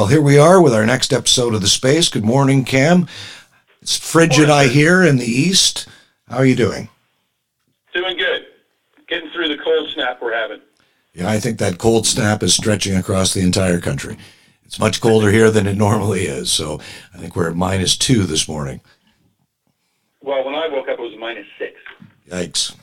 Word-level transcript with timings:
Well, 0.00 0.08
here 0.08 0.22
we 0.22 0.38
are 0.38 0.62
with 0.62 0.72
our 0.72 0.86
next 0.86 1.12
episode 1.12 1.54
of 1.54 1.60
The 1.60 1.68
Space. 1.68 2.08
Good 2.08 2.24
morning, 2.24 2.64
Cam. 2.64 3.06
It's 3.82 3.98
frigid, 3.98 4.48
I 4.48 4.66
hear, 4.66 5.02
in 5.02 5.18
the 5.18 5.26
east. 5.26 5.86
How 6.26 6.38
are 6.38 6.46
you 6.46 6.56
doing? 6.56 6.88
Doing 7.92 8.16
good. 8.16 8.46
Getting 9.08 9.28
through 9.28 9.48
the 9.48 9.62
cold 9.62 9.90
snap 9.90 10.22
we're 10.22 10.32
having. 10.32 10.62
Yeah, 11.12 11.28
I 11.28 11.38
think 11.38 11.58
that 11.58 11.76
cold 11.76 12.06
snap 12.06 12.42
is 12.42 12.54
stretching 12.54 12.96
across 12.96 13.34
the 13.34 13.42
entire 13.42 13.78
country. 13.78 14.16
It's 14.64 14.78
much 14.78 15.02
colder 15.02 15.30
here 15.30 15.50
than 15.50 15.66
it 15.66 15.76
normally 15.76 16.22
is. 16.22 16.50
So 16.50 16.80
I 17.12 17.18
think 17.18 17.36
we're 17.36 17.50
at 17.50 17.54
minus 17.56 17.94
two 17.94 18.24
this 18.24 18.48
morning. 18.48 18.80
Well, 20.22 20.46
when 20.46 20.54
I 20.54 20.66
woke 20.68 20.88
up, 20.88 20.98
it 20.98 21.02
was 21.02 21.18
minus 21.18 21.46
six. 21.58 21.78
Yikes. 22.26 22.74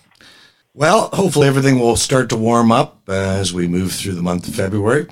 Well, 0.77 1.09
hopefully 1.11 1.47
everything 1.47 1.79
will 1.79 1.95
start 1.95 2.29
to 2.29 2.37
warm 2.37 2.71
up 2.71 3.09
as 3.09 3.51
we 3.51 3.67
move 3.67 3.93
through 3.93 4.13
the 4.13 4.21
month 4.21 4.47
of 4.47 4.53
February. 4.53 5.07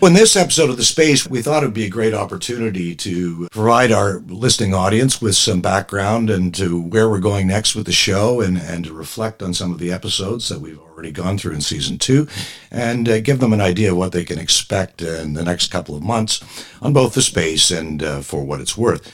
In 0.00 0.14
this 0.14 0.34
episode 0.34 0.70
of 0.70 0.78
The 0.78 0.82
Space, 0.82 1.28
we 1.28 1.42
thought 1.42 1.62
it 1.62 1.66
would 1.66 1.74
be 1.74 1.84
a 1.84 1.90
great 1.90 2.14
opportunity 2.14 2.94
to 2.94 3.46
provide 3.52 3.92
our 3.92 4.20
listening 4.28 4.72
audience 4.72 5.20
with 5.20 5.36
some 5.36 5.60
background 5.60 6.30
and 6.30 6.54
to 6.54 6.80
where 6.80 7.10
we're 7.10 7.18
going 7.18 7.46
next 7.46 7.74
with 7.74 7.84
the 7.84 7.92
show 7.92 8.40
and, 8.40 8.56
and 8.56 8.86
to 8.86 8.94
reflect 8.94 9.42
on 9.42 9.52
some 9.52 9.72
of 9.72 9.78
the 9.78 9.92
episodes 9.92 10.48
that 10.48 10.62
we've 10.62 10.80
already 10.80 11.12
gone 11.12 11.36
through 11.36 11.52
in 11.52 11.60
season 11.60 11.98
two 11.98 12.26
and 12.70 13.06
uh, 13.06 13.20
give 13.20 13.40
them 13.40 13.52
an 13.52 13.60
idea 13.60 13.90
of 13.90 13.98
what 13.98 14.12
they 14.12 14.24
can 14.24 14.38
expect 14.38 15.02
in 15.02 15.34
the 15.34 15.44
next 15.44 15.70
couple 15.70 15.94
of 15.94 16.02
months 16.02 16.42
on 16.80 16.94
both 16.94 17.12
The 17.12 17.20
Space 17.20 17.70
and 17.70 18.02
uh, 18.02 18.20
for 18.22 18.42
what 18.42 18.62
it's 18.62 18.74
worth. 18.74 19.12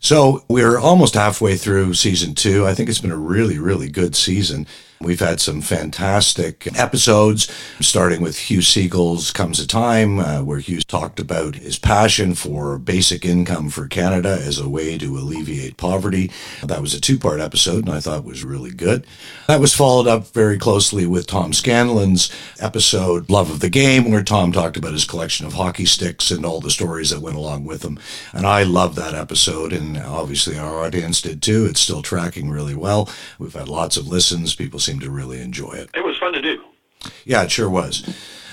So 0.00 0.44
we're 0.48 0.78
almost 0.78 1.14
halfway 1.14 1.56
through 1.56 1.94
season 1.94 2.34
two. 2.34 2.66
I 2.66 2.74
think 2.74 2.90
it's 2.90 3.00
been 3.00 3.10
a 3.10 3.16
really, 3.16 3.58
really 3.58 3.88
good 3.88 4.14
season. 4.14 4.66
We've 4.98 5.20
had 5.20 5.40
some 5.40 5.60
fantastic 5.60 6.66
episodes, 6.78 7.52
starting 7.80 8.22
with 8.22 8.38
Hugh 8.38 8.60
Segal's 8.60 9.30
Comes 9.30 9.60
a 9.60 9.66
Time, 9.66 10.18
uh, 10.18 10.42
where 10.42 10.58
Hugh 10.58 10.80
talked 10.80 11.20
about 11.20 11.56
his 11.56 11.78
passion 11.78 12.34
for 12.34 12.78
basic 12.78 13.24
income 13.24 13.68
for 13.68 13.88
Canada 13.88 14.38
as 14.40 14.58
a 14.58 14.70
way 14.70 14.96
to 14.96 15.18
alleviate 15.18 15.76
poverty. 15.76 16.30
That 16.62 16.80
was 16.80 16.94
a 16.94 17.00
two 17.00 17.18
part 17.18 17.40
episode, 17.40 17.84
and 17.84 17.94
I 17.94 18.00
thought 18.00 18.24
was 18.24 18.42
really 18.42 18.70
good. 18.70 19.06
That 19.48 19.60
was 19.60 19.74
followed 19.74 20.06
up 20.06 20.28
very 20.28 20.56
closely 20.56 21.04
with 21.04 21.26
Tom 21.26 21.52
Scanlon's 21.52 22.34
episode, 22.58 23.28
Love 23.28 23.50
of 23.50 23.60
the 23.60 23.68
Game, 23.68 24.10
where 24.10 24.24
Tom 24.24 24.50
talked 24.50 24.78
about 24.78 24.94
his 24.94 25.04
collection 25.04 25.46
of 25.46 25.52
hockey 25.52 25.84
sticks 25.84 26.30
and 26.30 26.46
all 26.46 26.60
the 26.60 26.70
stories 26.70 27.10
that 27.10 27.20
went 27.20 27.36
along 27.36 27.66
with 27.66 27.82
them. 27.82 27.98
And 28.32 28.46
I 28.46 28.62
love 28.62 28.94
that 28.94 29.14
episode, 29.14 29.74
and 29.74 29.98
obviously 29.98 30.58
our 30.58 30.82
audience 30.82 31.20
did 31.20 31.42
too. 31.42 31.66
It's 31.66 31.80
still 31.80 32.00
tracking 32.00 32.48
really 32.48 32.74
well. 32.74 33.10
We've 33.38 33.52
had 33.52 33.68
lots 33.68 33.98
of 33.98 34.08
listens. 34.08 34.54
People 34.54 34.80
seem 34.86 35.00
to 35.00 35.10
really 35.10 35.40
enjoy 35.40 35.72
it. 35.72 35.90
It 35.94 36.04
was 36.04 36.16
fun 36.16 36.32
to 36.32 36.40
do. 36.40 36.62
Yeah, 37.24 37.42
it 37.42 37.50
sure 37.50 37.68
was. 37.68 38.02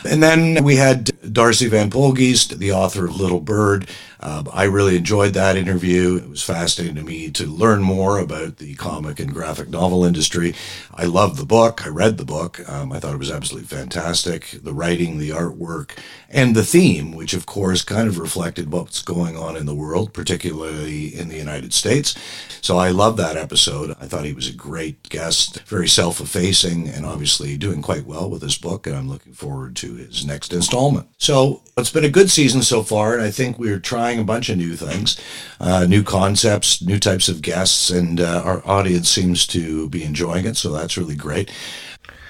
And 0.06 0.22
then 0.22 0.64
we 0.64 0.76
had 0.76 1.12
Darcy 1.32 1.68
Van 1.68 1.90
Poelgeest, 1.90 2.58
the 2.58 2.74
author 2.74 3.06
of 3.06 3.16
Little 3.20 3.40
Bird. 3.40 3.88
Uh, 4.24 4.42
I 4.54 4.64
really 4.64 4.96
enjoyed 4.96 5.34
that 5.34 5.58
interview. 5.58 6.16
It 6.16 6.30
was 6.30 6.42
fascinating 6.42 6.96
to 6.96 7.04
me 7.04 7.30
to 7.32 7.46
learn 7.46 7.82
more 7.84 8.20
about 8.20 8.56
the 8.56 8.74
comic 8.76 9.20
and 9.20 9.34
graphic 9.34 9.68
novel 9.68 10.06
industry. 10.06 10.56
I 10.96 11.04
loved 11.04 11.38
the 11.38 11.46
book. 11.46 11.86
I 11.86 11.90
read 11.90 12.18
the 12.18 12.24
book. 12.24 12.62
Um, 12.70 12.94
I 12.94 13.02
thought 13.02 13.16
it 13.16 13.20
was 13.20 13.30
absolutely 13.30 13.68
fantastic. 13.68 14.60
The 14.64 14.74
writing, 14.74 15.18
the 15.18 15.32
artwork, 15.32 15.98
and 16.30 16.56
the 16.56 16.64
theme, 16.64 17.12
which 17.12 17.34
of 17.34 17.46
course 17.46 17.84
kind 17.84 18.08
of 18.08 18.18
reflected 18.18 18.72
what's 18.72 19.02
going 19.02 19.36
on 19.36 19.58
in 19.58 19.66
the 19.66 19.76
world, 19.76 20.14
particularly 20.14 21.14
in 21.14 21.28
the 21.28 21.36
United 21.36 21.74
States. 21.74 22.16
So 22.62 22.78
I 22.78 22.92
love 22.92 23.18
that 23.18 23.36
episode. 23.36 23.94
I 24.00 24.08
thought 24.08 24.24
he 24.24 24.32
was 24.32 24.48
a 24.48 24.54
great 24.54 25.10
guest, 25.10 25.60
very 25.64 25.90
self 25.90 26.22
effacing, 26.22 26.88
and 26.88 27.06
obviously 27.06 27.58
doing 27.58 27.82
quite 27.82 28.06
well 28.06 28.30
with 28.30 28.42
his 28.42 28.58
book. 28.58 28.88
And 28.88 28.96
I'm 28.96 29.10
looking 29.10 29.34
forward 29.34 29.76
to 29.78 29.96
his 29.96 30.26
next 30.26 30.54
installment. 30.54 31.10
So 31.18 31.62
it's 31.76 31.92
been 31.92 32.06
a 32.06 32.10
good 32.10 32.32
season 32.32 32.62
so 32.62 32.84
far, 32.84 33.16
and 33.16 33.22
I 33.22 33.32
think 33.32 33.60
we're 33.60 33.80
trying 33.80 34.13
a 34.20 34.24
bunch 34.24 34.50
of 34.50 34.58
new 34.58 34.76
things, 34.76 35.20
uh, 35.60 35.86
new 35.88 36.04
concepts, 36.04 36.82
new 36.82 37.00
types 37.00 37.30
of 37.30 37.42
guests, 37.42 37.90
and 37.90 38.20
uh, 38.20 38.42
our 38.44 38.66
audience 38.68 39.10
seems 39.10 39.48
to 39.48 39.90
be 39.90 40.04
enjoying 40.04 40.46
it. 40.46 40.58
So 40.58 40.72
that's 40.72 40.98
really 40.98 41.16
great. 41.16 41.52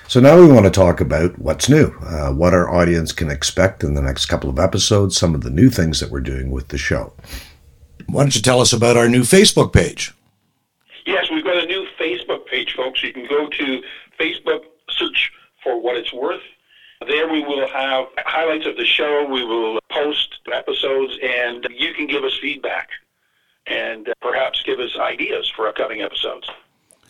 So 0.07 0.19
now 0.19 0.39
we 0.39 0.47
want 0.47 0.65
to 0.65 0.71
talk 0.71 1.01
about 1.01 1.39
what's 1.39 1.69
new, 1.69 1.87
uh, 2.01 2.31
what 2.31 2.53
our 2.53 2.69
audience 2.69 3.11
can 3.11 3.31
expect 3.31 3.83
in 3.83 3.95
the 3.95 4.01
next 4.01 4.27
couple 4.27 4.49
of 4.49 4.59
episodes, 4.59 5.17
some 5.17 5.33
of 5.33 5.41
the 5.41 5.49
new 5.49 5.69
things 5.69 5.99
that 5.99 6.11
we're 6.11 6.19
doing 6.19 6.51
with 6.51 6.67
the 6.67 6.77
show. 6.77 7.13
Why 8.07 8.23
don't 8.23 8.35
you 8.35 8.41
tell 8.41 8.61
us 8.61 8.73
about 8.73 8.97
our 8.97 9.07
new 9.07 9.21
Facebook 9.21 9.73
page? 9.73 10.13
Yes, 11.05 11.29
we've 11.31 11.43
got 11.43 11.57
a 11.57 11.65
new 11.65 11.87
Facebook 11.99 12.45
page, 12.45 12.75
folks. 12.75 13.01
You 13.01 13.13
can 13.13 13.27
go 13.27 13.47
to 13.47 13.81
Facebook, 14.19 14.63
search 14.89 15.31
for 15.63 15.81
what 15.81 15.97
it's 15.97 16.13
worth. 16.13 16.41
There 17.07 17.27
we 17.27 17.43
will 17.43 17.67
have 17.67 18.05
highlights 18.17 18.65
of 18.65 18.77
the 18.77 18.85
show. 18.85 19.25
We 19.29 19.43
will 19.43 19.79
post 19.91 20.39
episodes, 20.51 21.17
and 21.21 21.67
you 21.75 21.93
can 21.93 22.07
give 22.07 22.23
us 22.23 22.37
feedback 22.41 22.89
and 23.67 24.11
perhaps 24.21 24.61
give 24.63 24.79
us 24.79 24.97
ideas 24.97 25.51
for 25.55 25.67
upcoming 25.67 26.01
episodes. 26.01 26.49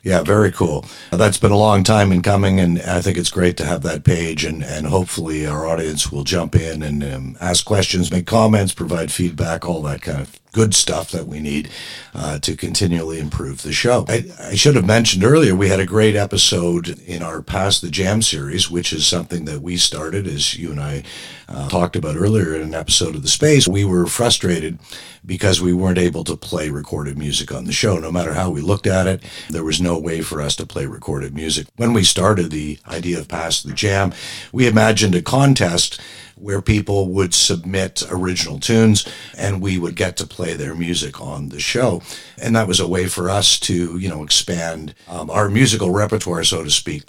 Yeah, 0.03 0.21
very 0.21 0.51
cool. 0.51 0.85
That's 1.11 1.37
been 1.37 1.53
a 1.53 1.57
long 1.57 1.85
time 1.85 2.11
in 2.11 2.21
coming, 2.21 2.59
and 2.59 2.81
I 2.81 2.99
think 2.99 3.17
it's 3.17 3.31
great 3.31 3.55
to 3.57 3.65
have 3.65 3.83
that 3.83 4.03
page, 4.03 4.43
and, 4.43 4.61
and 4.61 4.87
hopefully 4.87 5.47
our 5.47 5.65
audience 5.65 6.11
will 6.11 6.25
jump 6.25 6.55
in 6.55 6.83
and 6.83 7.03
um, 7.03 7.37
ask 7.39 7.65
questions, 7.65 8.11
make 8.11 8.27
comments, 8.27 8.73
provide 8.73 9.13
feedback, 9.13 9.65
all 9.65 9.81
that 9.83 10.01
kind 10.01 10.19
of 10.19 10.42
good 10.53 10.73
stuff 10.73 11.11
that 11.11 11.27
we 11.27 11.39
need 11.39 11.69
uh, 12.13 12.39
to 12.39 12.55
continually 12.55 13.19
improve 13.19 13.63
the 13.63 13.73
show. 13.73 14.05
I, 14.07 14.25
I, 14.39 14.55
should 14.55 14.75
have 14.75 14.85
mentioned 14.85 15.23
earlier, 15.23 15.55
we 15.55 15.67
had 15.67 15.79
a 15.79 15.85
great 15.85 16.15
episode 16.15 16.99
in 16.99 17.23
our 17.23 17.41
Pass 17.41 17.81
the 17.81 17.89
Jam 17.89 18.21
series, 18.21 18.69
which 18.69 18.93
is 18.93 19.05
something 19.05 19.45
that 19.45 19.61
we 19.61 19.77
started, 19.77 20.27
as 20.27 20.55
you 20.55 20.69
and 20.71 20.79
I 20.79 21.03
uh, 21.49 21.67
talked 21.69 21.95
about 21.95 22.15
earlier 22.15 22.55
in 22.55 22.61
an 22.61 22.75
episode 22.75 23.15
of 23.15 23.23
The 23.23 23.27
Space. 23.27 23.67
We 23.67 23.83
were 23.83 24.05
frustrated 24.05 24.77
because 25.25 25.59
we 25.59 25.73
weren't 25.73 25.97
able 25.97 26.23
to 26.25 26.37
play 26.37 26.69
recorded 26.69 27.17
music 27.17 27.51
on 27.51 27.65
the 27.65 27.73
show. 27.73 27.97
No 27.97 28.11
matter 28.11 28.33
how 28.33 28.51
we 28.51 28.61
looked 28.61 28.87
at 28.87 29.07
it, 29.07 29.23
there 29.49 29.63
was 29.63 29.81
no 29.81 29.97
way 29.97 30.21
for 30.21 30.39
us 30.39 30.55
to 30.57 30.67
play 30.67 30.85
recorded 30.85 31.33
music. 31.33 31.67
When 31.77 31.93
we 31.93 32.03
started 32.03 32.51
the 32.51 32.77
idea 32.87 33.17
of 33.17 33.27
Pass 33.27 33.63
the 33.63 33.73
Jam, 33.73 34.13
we 34.51 34.67
imagined 34.67 35.15
a 35.15 35.21
contest 35.23 35.99
where 36.43 36.61
people 36.61 37.07
would 37.07 37.33
submit 37.33 38.03
original 38.11 38.59
tunes 38.59 39.07
and 39.37 39.61
we 39.61 39.77
would 39.77 39.95
get 39.95 40.17
to 40.17 40.27
play 40.27 40.53
their 40.53 40.75
music 40.75 41.21
on 41.21 41.49
the 41.49 41.59
show. 41.59 42.01
And 42.41 42.53
that 42.55 42.67
was 42.67 42.81
a 42.81 42.87
way 42.87 43.07
for 43.07 43.29
us 43.29 43.57
to, 43.61 43.97
you 43.97 44.09
know, 44.09 44.23
expand 44.23 44.93
um, 45.07 45.29
our 45.29 45.49
musical 45.49 45.91
repertoire, 45.91 46.43
so 46.43 46.63
to 46.63 46.69
speak. 46.69 47.03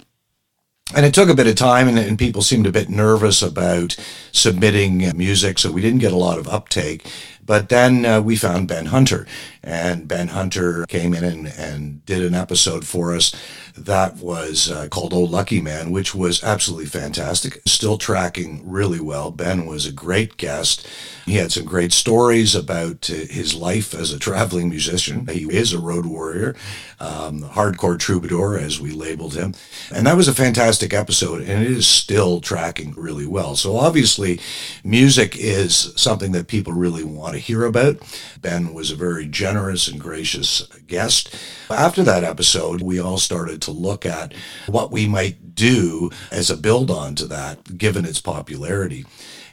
And 0.95 1.05
it 1.05 1.15
took 1.15 1.29
a 1.29 1.35
bit 1.35 1.47
of 1.47 1.55
time, 1.55 1.87
and, 1.87 1.97
and, 1.97 2.17
people 2.17 2.43
seemed 2.43 2.67
a 2.67 2.71
bit 2.71 2.89
nervous 2.89 3.41
about 3.41 3.97
submitting 4.31 5.11
music, 5.17 5.57
so 5.57 5.71
we 5.71 5.81
didn't 5.81 5.99
get 5.99 6.13
a 6.13 6.17
lot 6.17 6.37
of 6.37 6.47
uptake. 6.47 7.11
But 7.45 7.69
then 7.69 8.05
uh, 8.05 8.21
we 8.21 8.35
found 8.35 8.67
Ben 8.67 8.87
Hunter, 8.87 9.27
and 9.63 10.07
Ben 10.07 10.29
Hunter 10.29 10.85
came 10.87 11.13
in 11.13 11.23
and, 11.23 11.47
and 11.47 12.05
did 12.05 12.23
an 12.23 12.33
episode 12.33 12.85
for 12.87 13.15
us 13.15 13.35
that 13.77 14.17
was 14.17 14.71
uh, 14.71 14.87
called 14.87 15.13
Oh 15.13 15.21
Lucky 15.21 15.59
Man, 15.59 15.91
which 15.91 16.15
was 16.15 16.43
absolutely 16.43 16.85
fantastic. 16.85 17.61
Still 17.65 17.97
tracking 17.97 18.61
really 18.69 19.01
well. 19.01 19.31
Ben 19.31 19.65
was 19.65 19.85
a 19.85 19.91
great 19.91 20.37
guest. 20.37 20.87
He 21.25 21.35
had 21.35 21.51
some 21.51 21.65
great 21.65 21.91
stories 21.91 22.55
about 22.55 23.09
uh, 23.09 23.15
his 23.29 23.53
life 23.53 23.93
as 23.93 24.13
a 24.13 24.19
traveling 24.19 24.69
musician. 24.69 25.27
He 25.27 25.43
is 25.53 25.73
a 25.73 25.79
road 25.79 26.05
warrior, 26.05 26.55
um, 26.99 27.41
hardcore 27.41 27.99
troubadour, 27.99 28.57
as 28.57 28.79
we 28.79 28.91
labeled 28.91 29.35
him. 29.35 29.53
And 29.93 30.07
that 30.07 30.15
was 30.15 30.27
a 30.27 30.33
fantastic 30.33 30.93
episode, 30.93 31.41
and 31.41 31.63
it 31.63 31.71
is 31.71 31.87
still 31.87 32.39
tracking 32.39 32.93
really 32.95 33.25
well. 33.25 33.55
So 33.55 33.75
obviously, 33.75 34.39
music 34.83 35.35
is 35.35 35.91
something 35.97 36.31
that 36.31 36.47
people 36.47 36.73
really 36.73 37.03
want 37.03 37.34
to 37.35 37.41
hear 37.41 37.65
about. 37.65 37.97
Ben 38.41 38.73
was 38.73 38.91
a 38.91 38.95
very 38.95 39.27
generous 39.27 39.87
and 39.87 39.99
gracious 39.99 40.61
guest. 40.87 41.35
After 41.69 42.03
that 42.03 42.23
episode, 42.23 42.81
we 42.81 42.99
all 42.99 43.17
started 43.17 43.61
to 43.63 43.71
look 43.71 44.05
at 44.05 44.33
what 44.67 44.91
we 44.91 45.07
might 45.07 45.53
do 45.55 46.09
as 46.31 46.49
a 46.49 46.57
build 46.57 46.89
on 46.89 47.15
to 47.15 47.25
that, 47.27 47.77
given 47.77 48.05
its 48.05 48.21
popularity. 48.21 49.05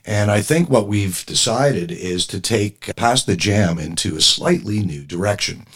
And 0.05 0.31
I 0.31 0.41
think 0.41 0.69
what 0.69 0.89
we've 0.89 1.25
decided 1.27 1.93
is 1.93 2.27
to 2.29 2.41
take 2.41 2.95
Pass 2.97 3.23
the 3.23 3.37
Jam 3.37 3.79
into 3.79 4.17
a 4.17 4.21
slightly 4.21 4.81
new 4.81 5.05
direction. 5.05 5.67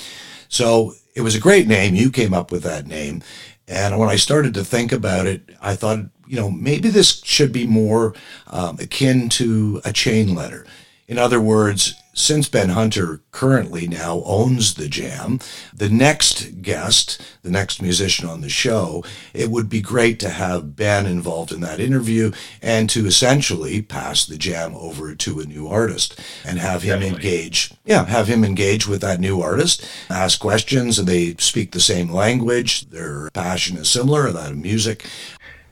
So 0.48 0.94
it 1.14 1.20
was 1.20 1.34
a 1.34 1.40
great 1.40 1.68
name. 1.68 1.94
You 1.94 2.10
came 2.10 2.34
up 2.34 2.50
with 2.50 2.62
that 2.64 2.86
name. 2.86 3.22
And 3.68 3.98
when 3.98 4.08
I 4.08 4.16
started 4.16 4.54
to 4.54 4.64
think 4.64 4.92
about 4.92 5.26
it, 5.26 5.50
I 5.60 5.74
thought, 5.74 6.00
you 6.26 6.36
know, 6.36 6.50
maybe 6.50 6.88
this 6.88 7.20
should 7.24 7.52
be 7.52 7.66
more 7.66 8.14
um, 8.48 8.78
akin 8.80 9.28
to 9.30 9.80
a 9.84 9.92
chain 9.92 10.34
letter. 10.34 10.66
In 11.08 11.18
other 11.18 11.40
words, 11.40 11.94
since 12.14 12.48
Ben 12.48 12.70
Hunter 12.70 13.20
currently 13.30 13.86
now 13.86 14.22
owns 14.24 14.74
the 14.74 14.88
jam, 14.88 15.38
the 15.72 15.90
next 15.90 16.62
guest, 16.62 17.20
the 17.42 17.50
next 17.50 17.80
musician 17.80 18.26
on 18.26 18.40
the 18.40 18.48
show, 18.48 19.04
it 19.34 19.50
would 19.50 19.68
be 19.68 19.80
great 19.82 20.18
to 20.20 20.30
have 20.30 20.74
Ben 20.74 21.06
involved 21.06 21.52
in 21.52 21.60
that 21.60 21.78
interview 21.78 22.32
and 22.62 22.88
to 22.90 23.06
essentially 23.06 23.82
pass 23.82 24.24
the 24.24 24.38
jam 24.38 24.74
over 24.74 25.14
to 25.14 25.40
a 25.40 25.44
new 25.44 25.68
artist 25.68 26.18
and 26.44 26.58
have 26.58 26.82
him 26.82 27.00
Definitely. 27.00 27.28
engage. 27.28 27.72
Yeah, 27.84 28.06
have 28.06 28.26
him 28.28 28.42
engage 28.42 28.88
with 28.88 29.02
that 29.02 29.20
new 29.20 29.42
artist, 29.42 29.86
ask 30.08 30.40
questions, 30.40 30.98
and 30.98 31.06
they 31.06 31.36
speak 31.38 31.72
the 31.72 31.80
same 31.80 32.10
language. 32.10 32.88
Their 32.88 33.30
passion 33.30 33.76
is 33.76 33.90
similar, 33.90 34.32
that 34.32 34.52
of 34.52 34.56
music. 34.56 35.04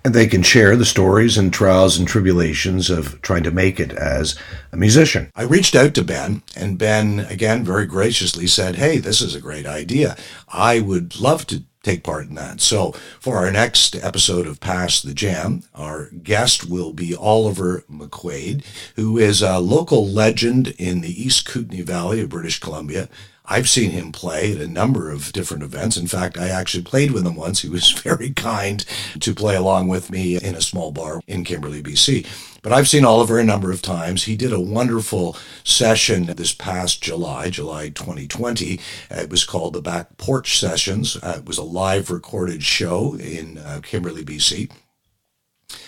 And 0.04 0.14
they 0.14 0.26
can 0.26 0.42
share 0.42 0.76
the 0.76 0.84
stories 0.84 1.38
and 1.38 1.52
trials 1.52 1.98
and 1.98 2.06
tribulations 2.06 2.90
of 2.90 3.20
trying 3.22 3.42
to 3.42 3.50
make 3.50 3.80
it 3.80 3.92
as 3.92 4.38
a 4.70 4.76
musician. 4.76 5.30
I 5.34 5.44
reached 5.44 5.74
out 5.74 5.94
to 5.94 6.04
Ben, 6.04 6.42
and 6.54 6.78
Ben, 6.78 7.20
again, 7.20 7.64
very 7.64 7.86
graciously 7.86 8.46
said, 8.46 8.76
Hey, 8.76 8.98
this 8.98 9.22
is 9.22 9.34
a 9.34 9.40
great 9.40 9.66
idea. 9.66 10.16
I 10.48 10.80
would 10.80 11.18
love 11.18 11.46
to 11.46 11.64
take 11.82 12.02
part 12.02 12.26
in 12.26 12.34
that. 12.34 12.60
So 12.60 12.92
for 13.20 13.36
our 13.36 13.50
next 13.50 13.94
episode 13.96 14.46
of 14.46 14.60
Pass 14.60 15.00
the 15.02 15.14
Jam, 15.14 15.62
our 15.74 16.10
guest 16.22 16.68
will 16.68 16.92
be 16.92 17.14
Oliver 17.14 17.84
McQuaid, 17.90 18.64
who 18.96 19.18
is 19.18 19.42
a 19.42 19.58
local 19.58 20.06
legend 20.06 20.74
in 20.78 21.02
the 21.02 21.22
East 21.22 21.46
Kootenay 21.46 21.82
Valley 21.82 22.20
of 22.20 22.30
British 22.30 22.58
Columbia. 22.58 23.08
I've 23.46 23.68
seen 23.68 23.90
him 23.90 24.10
play 24.10 24.52
at 24.54 24.60
a 24.60 24.66
number 24.66 25.10
of 25.10 25.30
different 25.32 25.62
events. 25.62 25.98
In 25.98 26.06
fact, 26.06 26.38
I 26.38 26.48
actually 26.48 26.82
played 26.82 27.10
with 27.10 27.26
him 27.26 27.34
once. 27.34 27.60
He 27.60 27.68
was 27.68 27.90
very 28.02 28.30
kind 28.30 28.84
to 29.20 29.34
play 29.34 29.54
along 29.54 29.88
with 29.88 30.10
me 30.10 30.36
in 30.36 30.54
a 30.54 30.62
small 30.62 30.92
bar 30.92 31.20
in 31.26 31.44
Kimberley, 31.44 31.82
BC. 31.82 32.26
But 32.62 32.72
I've 32.72 32.88
seen 32.88 33.04
Oliver 33.04 33.38
a 33.38 33.44
number 33.44 33.70
of 33.70 33.82
times. 33.82 34.24
He 34.24 34.36
did 34.36 34.50
a 34.50 34.60
wonderful 34.60 35.36
session 35.62 36.24
this 36.24 36.54
past 36.54 37.02
July, 37.02 37.50
July 37.50 37.90
2020. 37.90 38.80
It 39.10 39.28
was 39.28 39.44
called 39.44 39.74
the 39.74 39.82
Back 39.82 40.16
Porch 40.16 40.58
Sessions. 40.58 41.16
Uh, 41.22 41.34
it 41.38 41.44
was 41.44 41.58
a 41.58 41.62
live 41.62 42.10
recorded 42.10 42.62
show 42.62 43.14
in 43.16 43.58
uh, 43.58 43.80
Kimberley, 43.82 44.24
BC. 44.24 44.70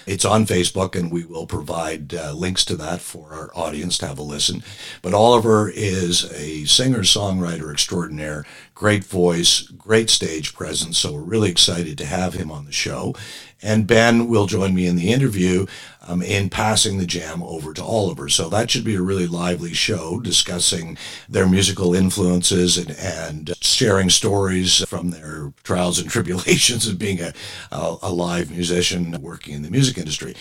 It's 0.06 0.24
on 0.24 0.46
Facebook, 0.46 0.94
and 0.94 1.10
we 1.10 1.24
will 1.24 1.46
provide 1.46 2.14
uh, 2.14 2.32
links 2.32 2.64
to 2.66 2.76
that 2.76 3.00
for 3.00 3.32
our 3.32 3.50
audience 3.54 3.98
to 3.98 4.06
have 4.06 4.18
a 4.18 4.22
listen. 4.22 4.62
But 5.02 5.14
Oliver 5.14 5.68
is 5.68 6.30
a 6.32 6.64
singer 6.64 7.00
songwriter 7.00 7.70
extraordinaire, 7.72 8.44
great 8.74 9.04
voice, 9.04 9.62
great 9.62 10.10
stage 10.10 10.54
presence. 10.54 10.98
So 10.98 11.12
we're 11.12 11.20
really 11.20 11.50
excited 11.50 11.98
to 11.98 12.06
have 12.06 12.34
him 12.34 12.50
on 12.50 12.66
the 12.66 12.72
show. 12.72 13.14
And 13.62 13.86
Ben 13.86 14.28
will 14.28 14.46
join 14.46 14.74
me 14.74 14.86
in 14.86 14.96
the 14.96 15.12
interview 15.12 15.66
um, 16.06 16.22
in 16.22 16.48
passing 16.48 16.98
the 16.98 17.06
jam 17.06 17.42
over 17.42 17.72
to 17.74 17.82
Oliver. 17.82 18.28
So 18.28 18.48
that 18.48 18.70
should 18.70 18.84
be 18.84 18.94
a 18.94 19.02
really 19.02 19.26
lively 19.26 19.72
show 19.72 20.20
discussing 20.20 20.96
their 21.28 21.48
musical 21.48 21.94
influences 21.94 22.78
and, 22.78 22.90
and 22.98 23.54
sharing 23.60 24.10
stories 24.10 24.84
from 24.88 25.10
their 25.10 25.52
trials 25.62 25.98
and 25.98 26.10
tribulations 26.16 26.86
of 26.86 26.98
being 26.98 27.20
a, 27.20 27.32
a, 27.70 27.96
a 28.02 28.12
live 28.12 28.50
musician 28.50 29.20
working 29.20 29.54
in 29.54 29.62
the 29.62 29.70
music 29.70 29.98
industry. 29.98 30.34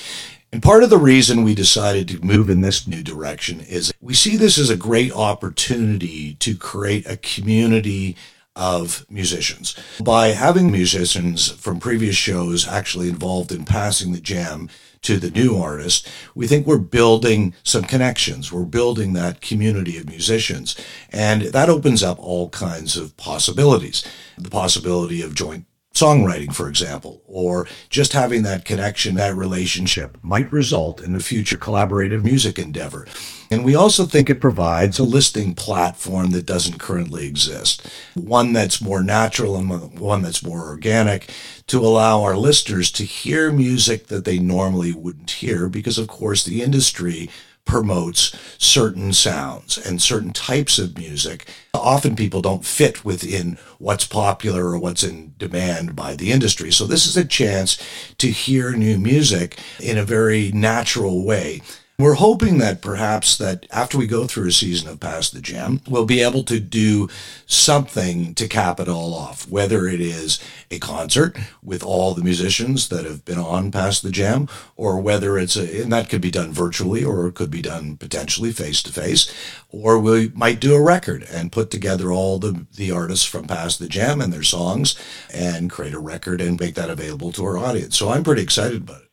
And 0.52 0.64
part 0.64 0.84
of 0.84 0.90
the 0.90 0.98
reason 0.98 1.44
we 1.44 1.54
decided 1.54 2.08
to 2.08 2.26
move 2.26 2.50
in 2.50 2.62
this 2.62 2.88
new 2.88 3.04
direction 3.04 3.60
is 3.60 3.94
we 4.00 4.14
see 4.14 4.38
this 4.38 4.58
as 4.58 4.70
a 4.70 4.78
great 4.78 5.12
opportunity 5.12 6.36
to 6.36 6.56
create 6.56 7.06
a 7.06 7.18
community 7.18 8.16
of 8.56 9.06
musicians. 9.10 9.76
By 10.02 10.30
having 10.30 10.72
musicians 10.72 11.52
from 11.52 11.80
previous 11.80 12.16
shows 12.16 12.68
actually 12.68 13.10
involved 13.10 13.52
in 13.52 13.66
passing 13.66 14.14
the 14.14 14.22
jam 14.22 14.70
to 15.06 15.18
the 15.18 15.32
new 15.32 15.58
artist, 15.58 16.08
we 16.34 16.48
think 16.48 16.66
we're 16.66 16.78
building 16.78 17.54
some 17.64 17.84
connections. 17.84 18.52
We're 18.52 18.66
building 18.66 19.14
that 19.14 19.42
community 19.42 19.98
of 19.98 20.08
musicians. 20.08 20.76
And 21.12 21.44
that 21.44 21.70
opens 21.70 22.04
up 22.04 22.20
all 22.20 22.50
kinds 22.50 22.98
of 22.98 23.16
possibilities. 23.18 24.04
The 24.38 24.50
possibility 24.50 25.22
of 25.22 25.36
joint 25.36 25.66
songwriting, 25.96 26.54
for 26.54 26.68
example, 26.68 27.22
or 27.26 27.68
just 27.90 28.14
having 28.14 28.44
that 28.44 28.66
connection, 28.66 29.16
that 29.16 29.36
relationship 29.36 30.18
might 30.22 30.52
result 30.52 31.02
in 31.02 31.16
a 31.16 31.20
future 31.20 31.58
collaborative 31.58 32.24
music 32.24 32.60
endeavor. 32.60 33.08
And 33.50 33.64
we 33.64 33.76
also 33.76 34.06
think 34.06 34.30
it 34.30 34.42
provides 34.42 35.00
a 35.00 35.04
listing 35.04 35.56
platform 35.56 36.32
that 36.32 36.46
doesn't 36.46 36.80
currently 36.80 37.28
exist, 37.28 37.88
one 38.14 38.54
that's 38.54 38.82
more 38.82 39.04
natural 39.04 39.56
and 39.56 40.00
one 40.00 40.22
that's 40.22 40.44
more 40.44 40.68
organic 40.68 41.30
to 41.68 41.80
allow 41.80 42.24
our 42.24 42.36
listeners 42.36 42.92
to 42.92 43.04
hear 43.06 43.52
music 43.52 44.08
that 44.08 44.26
they 44.26 44.38
normally 44.38 44.92
wouldn't 44.92 45.32
hear 45.32 45.70
because, 45.70 45.98
of 45.98 46.08
course, 46.08 46.44
the 46.44 46.62
industry 46.62 47.30
promotes 47.66 48.36
certain 48.58 49.12
sounds 49.12 49.78
and 49.78 50.02
certain 50.02 50.32
types 50.32 50.80
of 50.80 50.98
music. 50.98 51.48
Often 51.74 52.16
people 52.16 52.42
don't 52.42 52.66
fit 52.66 53.04
within 53.04 53.58
what's 53.80 54.08
popular 54.08 54.68
or 54.68 54.78
what's 54.78 55.04
in 55.04 55.34
demand 55.38 55.96
by 55.96 56.16
the 56.16 56.32
industry. 56.32 56.72
So 56.72 56.86
this 56.86 57.06
is 57.06 57.18
a 57.18 57.26
chance 57.26 57.78
to 58.18 58.28
hear 58.28 58.72
new 58.72 58.98
music 58.98 59.60
in 59.80 59.98
a 59.98 60.06
very 60.06 60.52
natural 60.52 61.26
way. 61.26 61.62
We're 61.98 62.16
hoping 62.16 62.58
that 62.58 62.82
perhaps 62.82 63.38
that 63.38 63.68
after 63.72 63.98
we 63.98 64.06
go 64.06 64.28
through 64.28 64.50
a 64.50 64.52
season 64.52 64.90
of 64.90 65.00
Pass 65.00 65.30
the 65.30 65.40
Jam, 65.40 65.80
we'll 65.88 66.04
be 66.04 66.20
able 66.20 66.44
to 66.44 66.60
do 66.60 67.08
something 67.46 68.36
to 68.36 68.50
cap 68.50 68.82
it 68.82 68.90
all 68.90 69.14
off, 69.14 69.48
whether 69.48 69.88
it 69.88 70.02
is 70.02 70.44
a 70.70 70.78
concert 70.80 71.38
with 71.64 71.84
all 71.84 72.14
the 72.14 72.22
musicians 72.22 72.90
that 72.90 73.06
have 73.06 73.24
been 73.24 73.38
on 73.38 73.72
Pass 73.72 74.02
the 74.02 74.12
Jam, 74.12 74.50
or 74.76 75.00
whether 75.00 75.38
it's 75.38 75.56
a, 75.56 75.84
and 75.84 75.94
that 75.94 76.10
could 76.10 76.20
be 76.20 76.32
done 76.32 76.52
virtually 76.52 77.02
or 77.02 77.28
it 77.28 77.36
could 77.36 77.50
be 77.50 77.62
done 77.62 77.96
potentially 77.96 78.52
face 78.52 78.84
to 78.84 78.92
face, 78.92 79.34
or 79.70 79.98
we 79.98 80.28
might 80.36 80.60
do 80.60 80.76
a 80.76 80.84
record 80.84 81.24
and 81.32 81.54
put 81.54 81.72
together 81.72 82.12
all 82.12 82.40
the, 82.40 82.66
the 82.76 82.92
artists 82.92 83.26
from 83.26 83.48
Pass 83.48 83.78
the 83.78 83.88
Jam 83.88 84.20
and 84.20 84.34
their 84.34 84.44
songs 84.44 85.00
and 85.34 85.72
create 85.72 85.94
a 85.94 86.00
record 86.00 86.42
and 86.42 86.60
make 86.60 86.76
that 86.76 86.90
available 86.90 87.32
to 87.32 87.46
our 87.46 87.58
audience. 87.58 87.98
So 87.98 88.10
I'm 88.10 88.26
pretty 88.26 88.42
excited 88.42 88.82
about 88.82 89.04
it. 89.04 89.06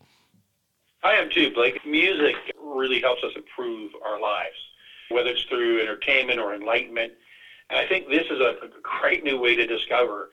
I 1.05 1.14
am 1.14 1.31
too, 1.31 1.52
Blake. 1.52 1.84
Music 1.87 2.37
really 2.82 3.00
helps 3.00 3.23
us 3.23 3.32
improve 3.37 3.93
our 4.05 4.20
lives, 4.20 4.56
whether 5.08 5.31
it's 5.31 5.44
through 5.44 5.81
entertainment 5.81 6.40
or 6.40 6.52
enlightenment. 6.52 7.12
And 7.70 7.79
I 7.79 7.87
think 7.87 8.08
this 8.08 8.26
is 8.29 8.40
a, 8.40 8.55
a 8.64 8.69
great 9.00 9.23
new 9.23 9.38
way 9.40 9.55
to 9.55 9.64
discover 9.64 10.31